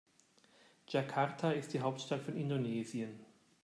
Jakarta 0.87 1.51
ist 1.51 1.73
die 1.75 1.81
Hauptstadt 1.81 2.23
von 2.23 2.35
Indonesien. 2.35 3.19